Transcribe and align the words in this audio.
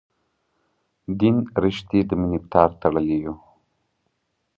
دین 1.19 1.35
رشتې 1.63 1.99
د 2.09 2.11
مینې 2.19 2.39
په 2.43 2.47
تار 2.53 2.69
تړلي 2.81 3.17
یو. 3.25 3.35